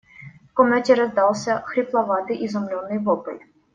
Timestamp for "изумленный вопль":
2.47-3.37